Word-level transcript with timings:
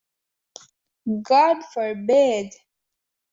God 1.29 1.61
forbid! 1.65 2.49